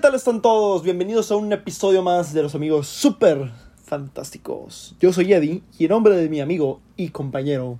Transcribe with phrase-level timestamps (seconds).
[0.00, 0.82] tal están todos?
[0.82, 3.50] Bienvenidos a un episodio más de los amigos super
[3.84, 4.94] fantásticos.
[4.98, 7.78] Yo soy Eddie y en nombre de mi amigo y compañero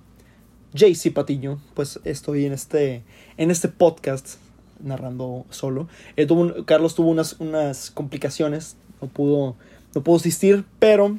[0.73, 3.01] JC Patiño, pues estoy en este,
[3.37, 4.35] en este podcast
[4.79, 5.87] narrando solo.
[6.15, 9.55] Eh, tuvo Carlos tuvo unas, unas complicaciones, no pudo,
[9.95, 11.17] no pudo asistir, pero,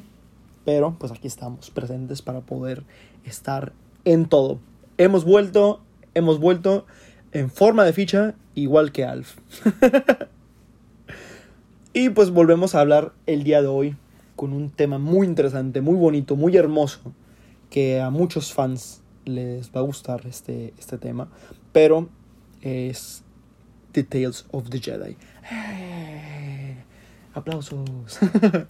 [0.63, 2.83] pero pues aquí estamos presentes para poder
[3.25, 3.73] estar
[4.05, 4.59] en todo.
[4.97, 5.81] Hemos vuelto,
[6.13, 6.85] hemos vuelto
[7.33, 9.35] en forma de ficha, igual que Alf.
[11.93, 13.95] y pues volvemos a hablar el día de hoy
[14.35, 17.13] con un tema muy interesante, muy bonito, muy hermoso,
[17.69, 21.29] que a muchos fans les va a gustar este, este tema,
[21.71, 22.09] pero
[22.61, 23.23] es
[23.91, 25.15] Tales of the Jedi.
[27.33, 28.19] aplausos.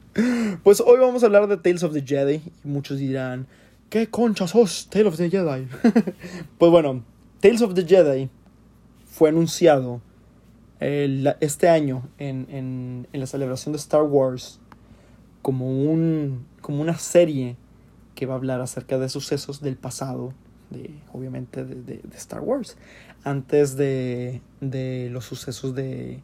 [0.64, 3.48] pues hoy vamos a hablar de Tales of the Jedi y muchos dirán,
[3.90, 5.68] ¿qué concha sos Tales of the Jedi?
[6.58, 7.04] pues bueno,
[7.40, 8.30] Tales of the Jedi
[9.06, 10.02] fue anunciado
[10.84, 14.60] este año en, en, en, la celebración de Star Wars
[15.42, 17.56] como, un, como una serie
[18.16, 20.34] que va a hablar acerca de sucesos del pasado,
[20.70, 22.78] de, obviamente de, de, Star Wars,
[23.24, 26.22] antes de, de los sucesos de,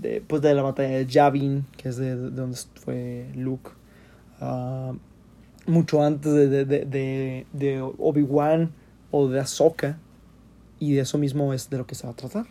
[0.00, 3.70] de, pues de la batalla de Yavin, que es de, donde fue Luke,
[4.40, 4.96] uh,
[5.66, 8.72] mucho antes de, de, de Obi-Wan
[9.10, 9.98] o de Ahsoka,
[10.78, 12.46] y de eso mismo es de lo que se va a tratar.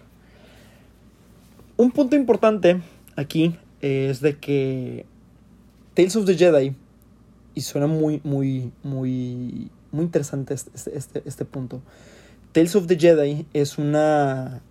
[1.76, 2.82] Un punto importante
[3.16, 5.06] aquí es de que
[5.94, 6.76] Tales of the Jedi,
[7.56, 11.82] y suena muy, muy, muy, muy interesante este, este, este punto.
[12.52, 14.62] Tales of the Jedi es una.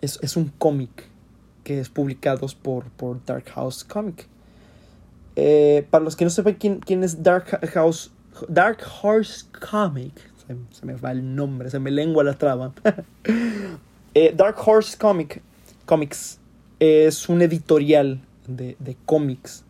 [0.00, 1.08] es, es un cómic
[1.64, 4.26] que es publicado por, por Dark House Comic.
[5.36, 8.10] Eh, para los que no sepan quién, quién es Dark House,
[8.48, 10.14] Dark Horse Comic,
[10.72, 12.72] se, me va el nombre, se me lengua la traba.
[14.12, 15.40] Eh, Dark Horse Comic,
[15.90, 16.38] Comics
[16.78, 19.64] es un editorial de, de cómics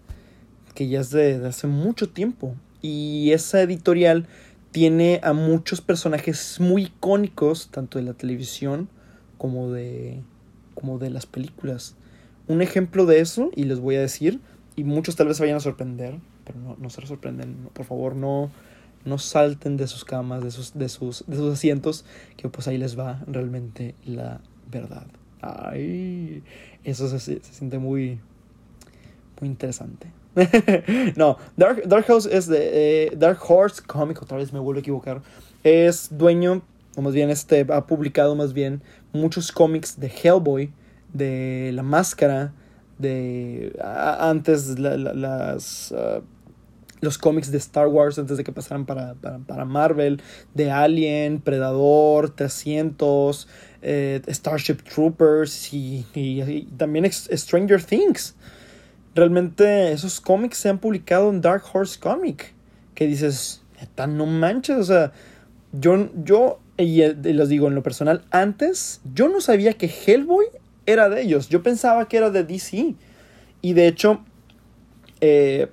[0.74, 2.54] que ya es de, hace mucho tiempo.
[2.82, 4.26] Y esa editorial
[4.70, 8.90] tiene a muchos personajes muy icónicos, tanto de la televisión
[9.38, 10.20] como de,
[10.74, 11.96] como de las películas.
[12.48, 14.40] Un ejemplo de eso, y les voy a decir,
[14.76, 18.14] y muchos tal vez se vayan a sorprender, pero no, no se sorprenden, por favor
[18.14, 18.50] no,
[19.06, 22.04] no salten de sus camas, de sus, de sus, de sus asientos,
[22.36, 25.06] que pues ahí les va realmente la verdad.
[25.42, 26.42] Ay,
[26.84, 28.18] eso se, se siente muy,
[29.40, 30.08] muy interesante.
[31.16, 34.80] no, Dark, Dark House es de eh, Dark Horse Comic, otra vez me vuelvo a
[34.80, 35.22] equivocar.
[35.64, 36.62] Es dueño,
[36.96, 40.72] o más bien este, ha publicado más bien muchos cómics de Hellboy,
[41.12, 42.52] de La Máscara,
[42.98, 43.76] de
[44.20, 45.92] antes las...
[45.92, 46.22] Uh,
[47.00, 50.20] los cómics de Star Wars antes de que pasaran para, para, Marvel,
[50.52, 53.48] de Alien, Predador, 300,
[53.82, 56.06] eh, Starship Troopers y,
[56.76, 58.34] también Stranger Things.
[59.14, 62.52] Realmente esos cómics se han publicado en Dark Horse Comic.
[62.94, 63.62] Que dices,
[63.96, 65.12] no manches, o sea,
[65.72, 70.46] yo, yo, y les digo en lo personal, antes yo no sabía que Hellboy
[70.86, 71.48] era de ellos.
[71.48, 72.94] Yo pensaba que era de DC.
[73.62, 74.24] Y de hecho,
[75.20, 75.68] eh,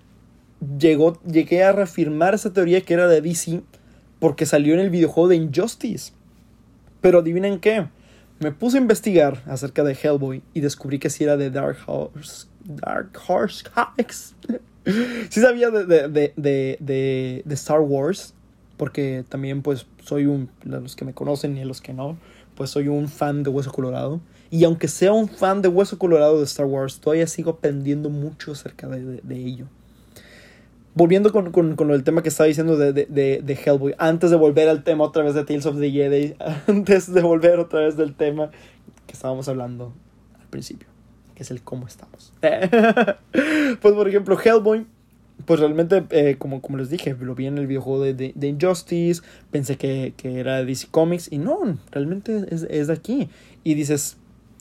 [0.78, 3.62] llegó, llegué a reafirmar esa teoría que era de DC
[4.19, 6.13] porque salió en el videojuego de Injustice.
[7.01, 7.88] Pero adivinen qué,
[8.40, 12.48] me puse a investigar acerca de Hellboy y descubrí que sí era de Dark Horse,
[12.64, 14.36] Dark Horse Comics.
[15.30, 18.34] sí sabía de, de, de, de, Star Wars,
[18.78, 22.18] porque también pues soy un, los que me conocen y los que no,
[22.56, 24.22] pues soy un fan de Hueso Colorado.
[24.50, 28.53] Y aunque sea un fan de Hueso Colorado de Star Wars, todavía sigo aprendiendo mucho
[28.53, 29.68] acerca de, ello
[30.97, 34.35] volviendo con, con, con, el tema que estaba diciendo de, de, de, Hellboy, antes de
[34.35, 36.35] volver al tema otra vez de Tales of the Jedi,
[36.68, 38.50] antes de volver otra vez del tema
[39.06, 39.94] que estábamos hablando
[40.40, 40.88] al principio,
[41.35, 42.34] que es el cómo estamos.
[42.41, 44.88] pues por ejemplo, Hellboy,
[45.46, 49.22] pues realmente, eh, como, como les dije, lo vi en el videojuego de, de, Injustice,
[49.52, 53.29] pensé que, que, era de DC Comics y no, realmente es, es de aquí.
[53.64, 54.18] Y dices,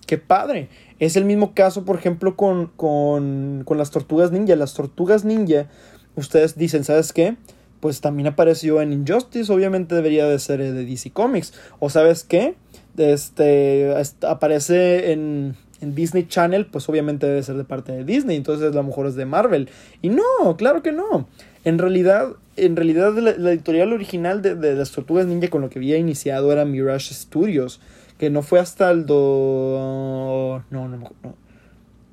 [0.07, 0.69] qué padre.
[0.99, 4.55] Es el mismo caso, por ejemplo, con, con, con las tortugas ninja.
[4.55, 5.69] Las tortugas ninja
[6.17, 7.37] ustedes dicen, ¿sabes qué?
[7.81, 11.53] Pues también apareció en Injustice, obviamente debería de ser de DC Comics.
[11.79, 12.57] O sabes qué?
[12.97, 18.73] Este aparece en, en Disney Channel, pues obviamente debe ser de parte de Disney, entonces
[18.73, 19.69] a lo mejor es de Marvel.
[20.03, 21.29] Y no, claro que no.
[21.65, 25.79] En realidad, en realidad la, editorial original de, de, las Tortugas Ninja con lo que
[25.79, 27.81] había iniciado era Mirage Studios,
[28.19, 30.65] que no fue hasta el do...
[30.71, 31.37] No, no, no.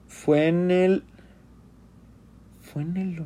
[0.07, 1.03] Fue en el...
[2.61, 3.23] Fue en el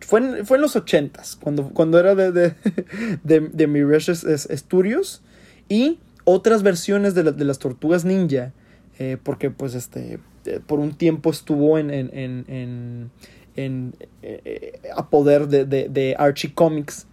[0.00, 2.54] fue en, fue en los 80 cuando, cuando era de, de,
[3.24, 5.22] de, de Studios.
[5.68, 8.52] Y otras versiones de, de, las tortugas ninja
[8.98, 13.10] eh, porque pues este, eh, por un tiempo estuvo en, en, en, en,
[13.56, 17.06] en eh, a poder de, de, de, Archie Comics.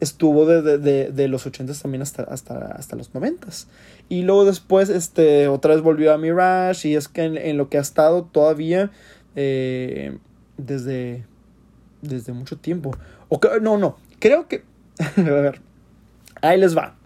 [0.00, 3.48] Estuvo de, los 80 también hasta, hasta, hasta los 90
[4.08, 6.88] Y luego después, este, otra vez volvió a Mirage.
[6.88, 8.90] Y es que en, lo que ha estado todavía
[10.66, 11.24] desde,
[12.02, 12.92] desde mucho tiempo.
[13.28, 13.96] O no, no.
[14.18, 14.64] Creo que.
[15.16, 15.60] a ver.
[16.42, 16.96] Ahí les va.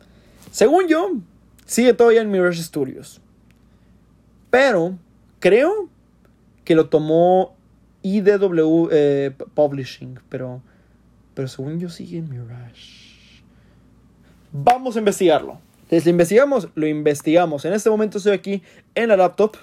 [0.51, 1.13] Según yo,
[1.67, 3.21] sigue todavía en Mirage Studios.
[4.51, 4.99] Pero
[5.41, 5.89] creo
[6.65, 7.57] que lo tomó
[8.03, 10.21] IDW eh, Publishing.
[10.29, 10.63] Pero,
[11.35, 13.05] pero según yo, sigue en Mirage.
[14.53, 15.59] Vamos a investigarlo.
[15.91, 17.65] Les investigamos, lo investigamos.
[17.65, 18.63] En este momento estoy aquí
[18.95, 19.57] en la laptop.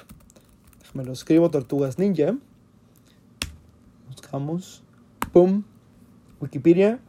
[0.94, 2.36] Me lo escribo Tortugas Ninja.
[4.32, 4.82] Buscamos.
[5.34, 5.66] Boom.
[6.40, 7.00] Wikipedia.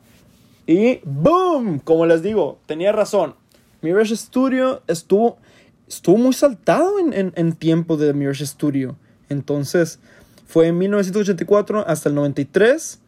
[0.67, 1.79] Y ¡boom!
[1.79, 3.37] Como les digo, tenía razón.
[3.81, 5.39] Mirage Studio estuvo,
[5.87, 8.97] estuvo muy saltado en, en, en tiempo de Mirage Studio.
[9.29, 10.01] Entonces,
[10.47, 13.01] fue en 1984 hasta el 93.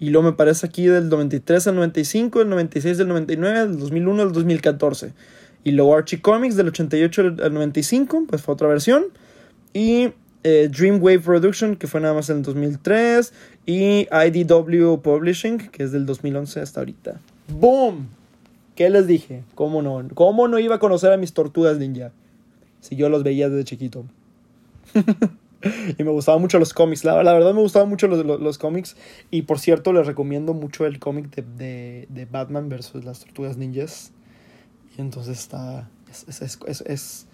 [0.00, 4.22] Y luego me parece aquí del 93 al 95, del 96 al 99, del 2001
[4.22, 5.12] al 2014.
[5.64, 9.08] Y luego Archie Comics del 88 al 95, pues fue otra versión.
[9.74, 10.12] Y
[10.44, 13.32] eh, Dreamwave Production, que fue nada más en el 2003,
[13.66, 17.20] y IDW Publishing, que es del 2011 hasta ahorita.
[17.48, 18.08] ¡Boom!
[18.74, 19.42] ¿Qué les dije?
[19.54, 20.06] ¿Cómo no?
[20.14, 22.12] ¿Cómo no iba a conocer a mis tortugas ninja?
[22.80, 24.04] Si yo los veía desde chiquito.
[25.98, 27.04] y me gustaban mucho los cómics.
[27.04, 28.96] La, la, verdad me gustaban mucho los, los, los, cómics.
[29.32, 33.56] Y por cierto, les recomiendo mucho el cómic de, de, de, Batman versus las tortugas
[33.56, 34.12] ninjas.
[34.96, 35.90] Y entonces está...
[36.08, 37.26] Es, es, es, es,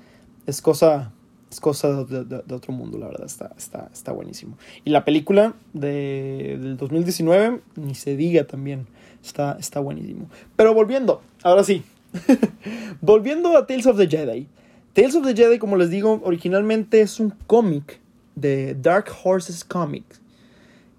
[0.46, 1.12] es cosa
[1.54, 4.58] es cosa de, de, de, otro mundo, la verdad, está, está, está buenísimo.
[4.84, 8.88] Y la película de, del 2019, ni se diga también,
[9.22, 10.28] está, está buenísimo.
[10.56, 11.84] Pero volviendo, ahora sí,
[13.00, 14.48] volviendo a Tales of the Jedi.
[14.94, 18.00] Tales of the Jedi, como les digo, originalmente es un cómic
[18.34, 20.20] de Dark Horses Comics.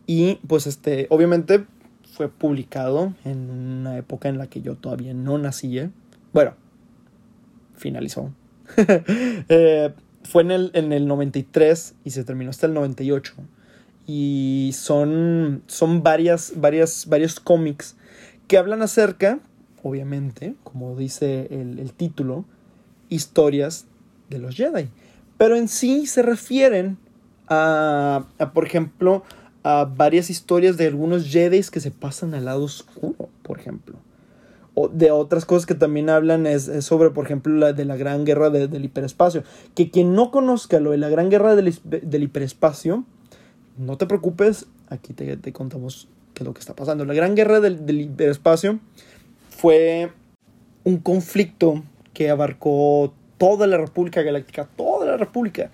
[0.07, 1.65] Y pues este, obviamente
[2.13, 5.91] fue publicado en una época en la que yo todavía no nacía.
[6.31, 6.53] Bueno,
[7.75, 8.31] finalizó.
[9.49, 9.93] eh,
[10.25, 13.33] fue en el, en el 93 y se terminó hasta el 98.
[14.07, 17.95] Y son, son varias, varias, varios cómics
[18.47, 19.39] que hablan acerca,
[19.83, 22.45] obviamente, como dice el, el título,
[23.09, 23.85] historias
[24.29, 24.89] de los Jedi.
[25.37, 26.97] Pero en sí se refieren
[27.47, 29.23] a, a, por ejemplo,
[29.63, 33.97] a varias historias de algunos Jedi que se pasan al lado oscuro, por ejemplo
[34.91, 38.49] de otras cosas que también hablan es, sobre, por ejemplo, la de la gran guerra
[38.49, 39.43] de, del hiperespacio.
[39.73, 43.05] Que quien no conozca lo de la gran guerra del, del hiperespacio,
[43.77, 47.05] no te preocupes, aquí te, te, contamos qué es lo que está pasando.
[47.05, 48.79] La gran guerra del, del hiperespacio
[49.49, 50.11] fue
[50.83, 51.83] un conflicto
[52.13, 55.71] que abarcó toda la República Galáctica, toda la República.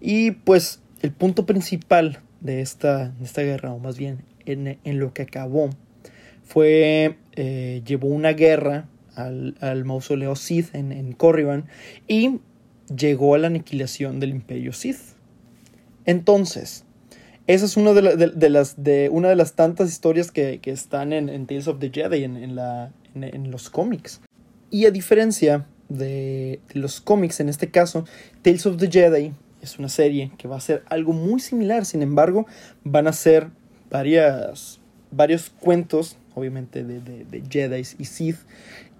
[0.00, 4.98] Y pues el punto principal de esta, de esta guerra, o más bien en, en
[4.98, 5.70] lo que acabó,
[6.44, 11.66] fue, eh, llevó una guerra al, al mausoleo Sith en, en, Corriban
[12.06, 12.40] y
[12.94, 15.14] llegó a la aniquilación del imperio Sith.
[16.04, 16.84] Entonces,
[17.46, 20.60] esa es una de, la, de, de las, de, una de las tantas historias que,
[20.60, 24.20] que están en, en, Tales of the Jedi, en, en, los cómics.
[24.70, 28.04] Y a diferencia de, de los cómics, en este caso,
[28.42, 29.32] Tales of the Jedi
[29.64, 32.46] es una serie que va a ser algo muy similar, sin embargo,
[32.84, 33.48] van a ser
[33.90, 34.80] varias,
[35.14, 38.38] varios cuentos obviamente de, de, de Jedi y Sith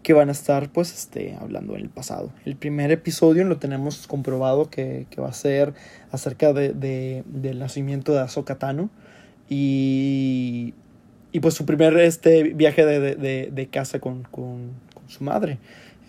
[0.03, 2.31] que van a estar pues este, hablando en el pasado.
[2.45, 5.73] El primer episodio lo tenemos comprobado que, que va a ser
[6.13, 8.91] acerca de, de, del nacimiento de Ahsoka Tano
[9.49, 10.75] y,
[11.33, 15.59] y pues su primer este, viaje de, casa con, con, con, su madre.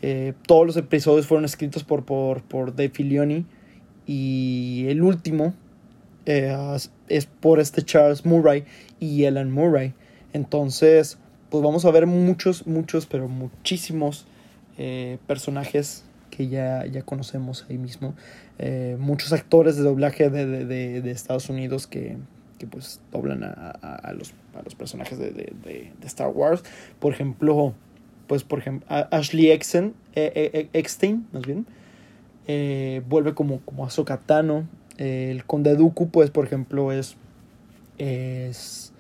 [0.02, 3.46] Eh, todos los episodios fueron escritos por, por, por Dave Filioni
[4.06, 5.54] y el último
[6.26, 6.56] eh,
[7.08, 8.66] es por este Charles Murray
[9.00, 9.94] y Ellen Murray.
[10.34, 11.18] Entonces,
[11.50, 14.26] pues vamos a ver muchos, muchos, pero muchísimos
[14.78, 18.16] eh, personajes que ya, ya conocemos ahí mismo.
[18.58, 22.18] Eh, muchos actores de doblaje de, de, de, de Estados Unidos que,
[22.58, 26.64] que, pues doblan a, a, a, los, a los personajes de, Star Wars.
[27.00, 27.74] Por ejemplo,
[28.28, 29.94] pues por ejemplo, Ashley Eckstein,
[31.32, 31.68] más bien,
[33.08, 34.20] vuelve como, como Ahsoka
[34.98, 37.16] El Conde Dooku, pues por ejemplo, es...
[37.98, 38.94] es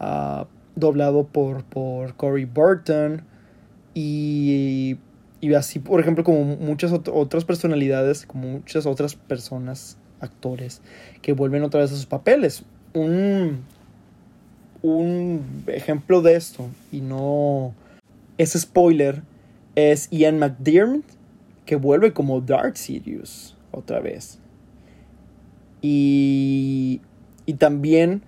[0.00, 0.44] uh,
[0.76, 3.22] doblado por, por Corey Burton
[3.94, 4.96] y,
[5.40, 10.80] y así, por ejemplo, como muchas ot otras personalidades, como muchas otras personas, actores,
[11.20, 12.62] que vuelven otra vez a sus papeles.
[12.94, 13.64] Un,
[14.82, 17.74] un ejemplo de esto, y no
[18.36, 19.22] es spoiler,
[19.74, 21.02] es Ian McDiarmid,
[21.66, 24.38] que vuelve como Darth Sirius otra vez.
[25.80, 27.00] Y,
[27.46, 28.22] y también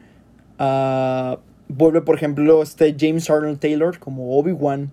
[0.59, 1.39] ah,
[1.69, 4.91] vuelve, por ejemplo, este James Arnold Taylor como Obi-Wan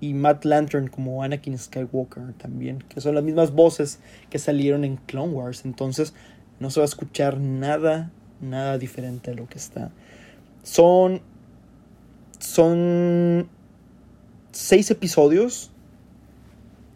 [0.00, 4.00] y Matt Lantern como Anakin Skywalker también, que son las mismas voces
[4.30, 5.64] que salieron en Clone Wars.
[5.64, 6.14] Entonces
[6.58, 9.90] no se va a escuchar nada, nada diferente a lo que está.
[10.62, 11.20] Son,
[12.38, 13.48] son
[14.52, 15.70] seis episodios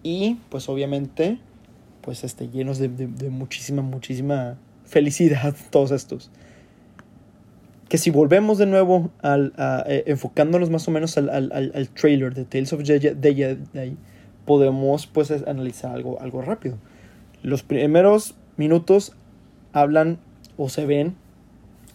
[0.03, 1.39] y pues obviamente
[2.01, 4.59] pues este, llenos de, de muchísima, muchísima
[4.95, 6.31] felicidad todos estos
[7.89, 9.53] que si volvemos de nuevo al,
[9.87, 13.97] eh, enfocándonos más o menos al, al, al, trailer de Tales of Jedi,
[14.45, 16.77] podemos pues analizar algo, algo rápido.
[17.43, 19.13] Los primeros minutos
[19.73, 20.19] hablan
[20.57, 21.15] o se ven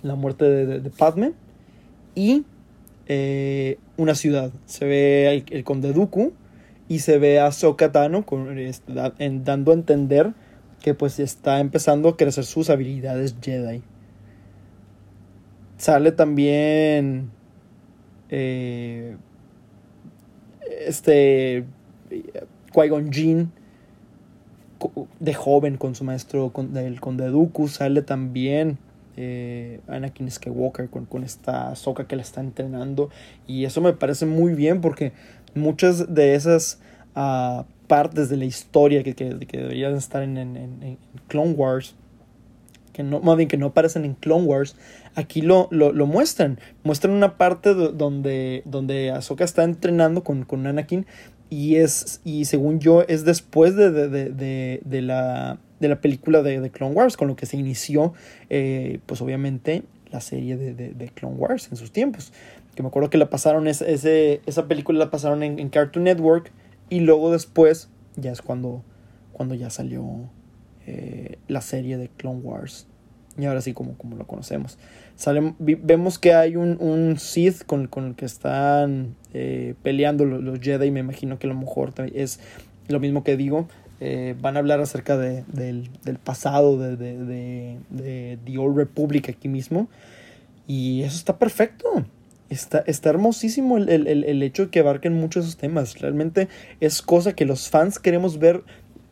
[0.04, 1.34] la muerte de, de, Padme
[2.16, 2.46] y
[3.08, 4.52] eh, una ciudad.
[4.66, 6.34] Se ve el, Conde Dooku
[6.88, 10.34] y se ve a Sokatano con, este, dando a entender
[10.82, 13.82] que pues está empezando a crecer sus habilidades Jedi.
[15.78, 17.32] Sale también.
[18.30, 19.16] Eh,
[20.86, 21.66] este.
[22.74, 23.52] Qui-Gon Jinn.
[25.20, 27.68] De joven con su maestro con, del Conde Dooku.
[27.68, 28.78] Sale también.
[29.18, 33.10] Eh, Anakin Skywalker con, con esta soca que le está entrenando.
[33.48, 35.14] Y eso me parece muy bien porque
[35.56, 36.80] muchas de esas
[37.20, 40.98] uh, partes de la historia que, que, deberían estar en, en, en,
[41.28, 41.96] Clone Wars
[42.94, 44.76] que no, más bien que no aparecen en Clone Wars,
[45.16, 46.60] aquí lo, lo, lo muestran.
[46.84, 51.06] Muestran una parte donde, donde Ahsoka está entrenando con, con Anakin
[51.50, 56.70] y es, y según yo, es después de, de, de, de la, la película de,
[56.70, 58.14] Clone Wars, con lo que se inició,
[58.50, 62.34] eh, pues obviamente, la serie de, Clone Wars en sus tiempos.
[62.76, 66.52] Que me acuerdo que la pasaron, ese, esa película la pasaron en, en, Cartoon Network
[66.90, 68.84] y luego después ya es cuando,
[69.32, 70.30] cuando ya salió
[70.86, 72.88] eh, la serie de Clone Wars
[73.40, 74.78] y ahora sí como, como lo conocemos.
[75.60, 80.60] vemos que hay un, un Sith con, con, el que están eh, peleando los, los,
[80.60, 80.92] Jedi.
[80.92, 82.40] Me imagino que a lo mejor es
[82.88, 83.68] lo mismo que digo.
[84.02, 89.30] Eh, van a hablar acerca de, del, del, pasado de, de, de, The Old Republic
[89.30, 89.88] aquí mismo.
[90.68, 92.06] Y eso está perfecto.
[92.50, 96.00] Está, está hermosísimo el, el, el hecho de que abarquen muchos esos temas.
[96.00, 96.48] Realmente
[96.80, 98.64] es cosa que los fans queremos ver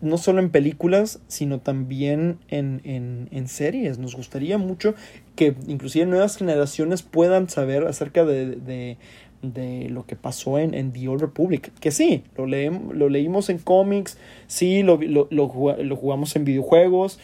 [0.02, 3.98] no solo en películas, sino también en, en, en, series.
[3.98, 4.94] Nos gustaría mucho
[5.36, 8.98] que inclusive nuevas generaciones puedan saber acerca de, de,
[9.42, 11.72] de lo que pasó en, en, The Old Republic.
[11.80, 17.20] Que sí, lo, leemos, lo leímos en cómics, sí, lo, lo, lo, jugamos en videojuegos,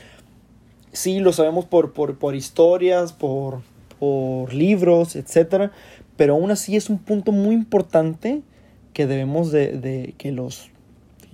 [0.91, 3.61] sí, lo sabemos por, por, por historias, por,
[3.99, 5.71] por libros, etc.
[6.17, 8.41] Pero aún así es un punto muy importante
[8.93, 10.71] que debemos de, de que los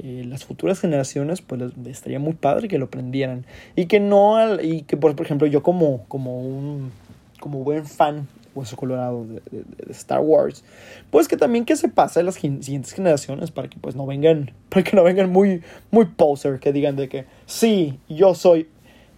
[0.01, 3.45] eh, las futuras generaciones, pues estaría muy padre que lo aprendieran.
[3.75, 6.91] Y que no, y que por, ejemplo yo como, como un
[7.39, 10.63] como buen fan hueso colorado de, de, Star Wars,
[11.12, 14.51] pues que también que se pase a las siguientes generaciones para que pues no vengan,
[14.69, 18.67] para que no vengan muy, muy poser, que digan de que sí, yo soy,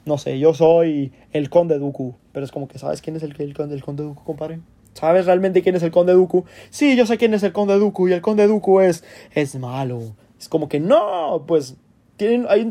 [0.06, 3.36] no sé, yo soy el conde Dooku, pero es como que sabes quién es el,
[3.40, 4.60] el, el conde Dooku, compadre.
[4.94, 6.46] ¿Sabes realmente quién es el conde Dooku?
[6.70, 10.16] Sí, yo sé quién es el conde Dooku y el conde Dooku es, es malo,
[10.40, 11.78] es como que no, pues
[12.20, 12.62] hay, un hay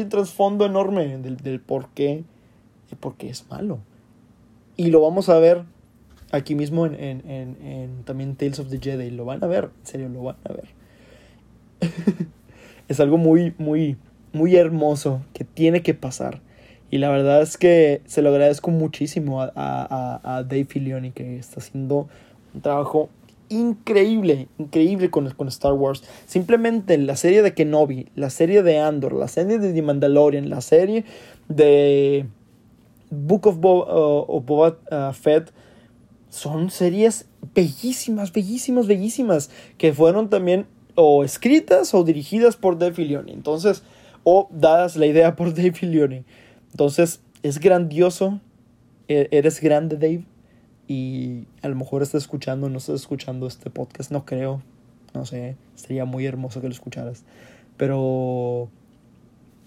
[0.00, 2.24] un trasfondo enorme del, del por qué
[2.90, 3.78] y por qué es malo.
[4.76, 5.64] Y lo vamos a ver
[6.32, 9.10] aquí mismo en, en, en, en, también Tales of the Jedi.
[9.10, 10.68] Lo van a ver, en serio, lo van a ver.
[12.88, 13.96] es algo muy, muy,
[14.32, 16.40] muy hermoso que tiene que pasar.
[16.90, 21.38] Y la verdad es que se lo agradezco muchísimo a, a, a Dave Filioni que
[21.38, 22.08] está haciendo
[22.54, 23.10] un trabajo
[23.48, 26.02] increíble, increíble con, con Star Wars.
[26.26, 30.60] Simplemente la serie de Kenobi, la serie de Andor, la serie de The Mandalorian, la
[30.60, 31.04] serie
[31.48, 32.26] de
[33.10, 35.52] Book of, uh, Boba uh, Fett,
[36.28, 43.32] son series bellísimas, bellísimas, bellísimas, que fueron también o escritas o dirigidas por Dave Filoni.
[43.32, 43.82] Entonces,
[44.22, 46.24] o dadas la idea por Dave Filoni.
[46.72, 48.40] Entonces, es grandioso.
[49.08, 50.24] E-, eres grande, Dave
[50.90, 54.60] y a lo mejor estás escuchando, no estás escuchando este podcast, no creo,
[55.14, 57.22] no sé, sería muy hermoso que lo escucharas,
[57.76, 58.68] pero,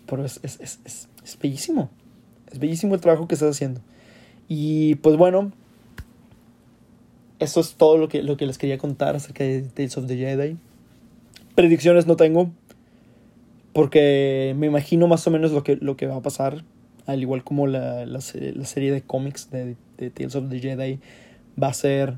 [0.06, 1.90] pero es, es, bellísimo,
[2.52, 3.80] es bellísimo el trabajo que estás haciendo.
[4.50, 5.54] Y pues bueno,
[7.40, 10.18] eso es todo lo que, lo que les quería contar acerca de Tales of the
[10.18, 10.58] Jedi.
[11.56, 12.52] Predicciones no tengo,
[13.72, 16.66] porque me imagino más o menos lo que, lo que va a pasar
[17.06, 21.00] al igual como la, la, serie de cómics de, de, Tales of the Jedi
[21.62, 22.18] va a ser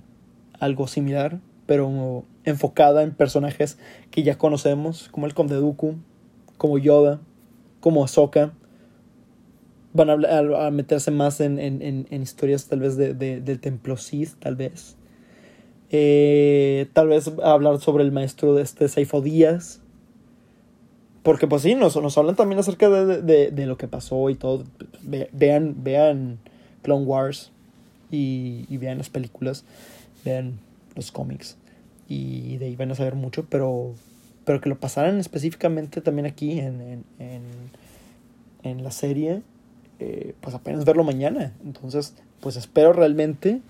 [0.59, 3.77] algo similar, pero enfocada en personajes
[4.11, 5.95] que ya conocemos, como el Conde Dooku,
[6.57, 7.19] como Yoda,
[7.79, 8.53] como Ahsoka.
[9.93, 14.35] van a, meterse más en, en, en, historias tal vez de, de, del templo Sith,
[14.39, 14.97] tal vez.
[15.91, 19.81] Eh, tal vez hablar sobre el maestro de este Saifo Díaz.
[21.25, 24.35] Porque pues sí, nos, nos hablan también acerca de, de, de, lo que pasó y
[24.35, 24.63] todo.
[25.01, 26.37] vean, vean
[26.83, 27.51] Clone Wars
[28.11, 29.65] y, y, vean las películas,
[30.23, 30.59] vean
[30.95, 31.57] los cómics
[32.07, 33.95] y de ahí van a saber mucho, pero,
[34.45, 37.41] pero que lo pasaran específicamente también aquí en, en, en,
[38.61, 39.41] en la serie
[39.99, 41.53] eh, pues apenas verlo mañana.
[41.65, 43.61] Entonces, pues espero realmente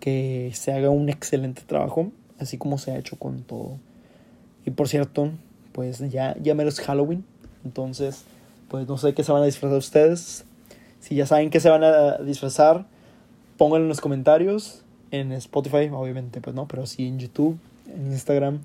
[0.00, 2.10] que se haga un excelente trabajo,
[2.40, 3.78] así como se ha hecho con todo.
[4.64, 5.30] Y por cierto,
[5.76, 7.22] pues ya, ya menos Halloween.
[7.62, 8.24] Entonces,
[8.68, 10.46] pues no sé qué se van a disfrazar ustedes.
[11.00, 12.86] Si ya saben qué se van a disfrazar,
[13.58, 14.84] pónganlo en los comentarios.
[15.10, 17.58] En Spotify, obviamente, pues no, pero sí en YouTube,
[17.94, 18.60] en Instagram,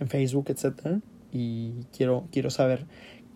[0.00, 0.98] en Facebook, etc.
[1.32, 2.84] Y quiero, quiero saber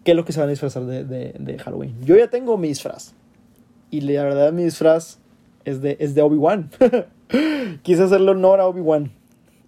[0.03, 1.95] qué es lo que se van a disfrazar de, de, Halloween.
[2.03, 3.15] Yo ya tengo mi disfraz.
[3.93, 5.21] Y la verdad, mi disfraz
[5.65, 6.69] es de, es de Obi-Wan.
[7.83, 9.13] Quise hacerle honor a Obi-Wan.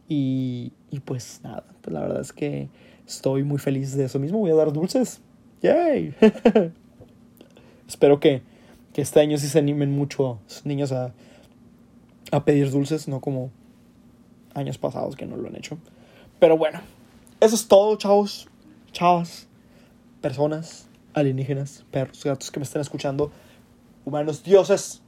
[0.08, 2.68] Y, y pues nada, pues la verdad es que
[3.06, 4.38] estoy muy feliz de eso mismo.
[4.38, 5.20] Voy a dar dulces.
[5.62, 6.14] ¡Yay!
[7.88, 8.42] Espero que,
[8.92, 11.12] que este año sí se animen mucho los niños a,
[12.32, 13.50] a pedir dulces, no como
[14.54, 15.78] años pasados que no lo han hecho.
[16.38, 16.80] Pero bueno,
[17.40, 18.48] eso es todo, chavos.
[18.92, 19.46] Chavos
[20.20, 23.30] personas, alienígenas, perros, gatos que me están escuchando,
[24.04, 25.00] humanos, dioses.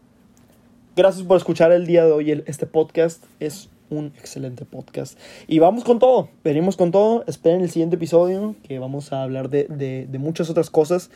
[0.94, 3.24] Gracias por escuchar el día de hoy este podcast.
[3.40, 5.18] Es un excelente podcast.
[5.46, 7.24] Y vamos con todo, venimos con todo.
[7.26, 11.10] Esperen el siguiente episodio que vamos a hablar de, de, muchas otras cosas.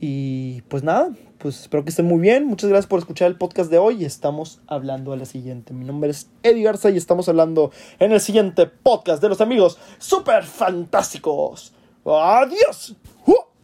[0.00, 2.46] Y pues nada, pues espero que estén muy bien.
[2.46, 4.04] Muchas gracias por escuchar el podcast de hoy.
[4.04, 5.72] Estamos hablando a la siguiente.
[5.72, 9.78] Mi nombre es Eddie Garza y estamos hablando en el siguiente podcast de los amigos
[9.98, 11.72] super fantásticos.
[12.04, 12.94] Adiós.
[13.26, 13.55] 嚯